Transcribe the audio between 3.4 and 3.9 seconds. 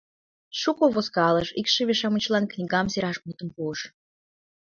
пуыш.